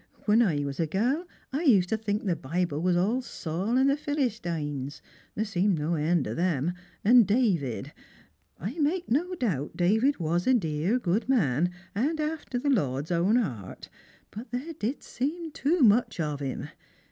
"When 0.25 0.41
I 0.41 0.63
was 0.65 0.79
a 0.79 0.87
gal, 0.87 1.27
I 1.53 1.61
used 1.61 1.89
to 1.89 1.97
think 1.97 2.23
the 2.25 2.35
Bible 2.35 2.81
was 2.81 2.97
all 2.97 3.21
Saul 3.21 3.77
and 3.77 3.87
the 3.87 3.95
Philistings— 3.95 4.99
there 5.35 5.45
seemed 5.45 5.77
no 5.77 5.93
end 5.93 6.27
ot 6.27 6.39
'em— 6.39 6.73
and 7.05 7.27
David. 7.27 7.93
I 8.59 8.79
make 8.79 9.11
no 9.11 9.35
doubt 9.35 9.77
David 9.77 10.17
was 10.17 10.47
a 10.47 10.55
dear 10.55 10.97
good 10.97 11.29
man, 11.29 11.69
and 11.93 12.19
after 12.19 12.57
the 12.57 12.71
Lord's 12.71 13.11
own 13.11 13.35
heart; 13.35 13.89
but 14.31 14.49
there 14.49 14.73
did 14.73 15.03
seem 15.03 15.51
too 15.51 15.81
much 15.81 16.19
of 16.19 16.39
him. 16.39 16.69